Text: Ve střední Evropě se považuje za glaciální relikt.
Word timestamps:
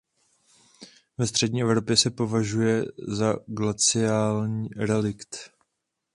Ve 1.17 1.27
střední 1.27 1.61
Evropě 1.61 1.97
se 1.97 2.09
považuje 2.11 2.85
za 3.07 3.35
glaciální 3.47 4.67
relikt. 4.75 5.51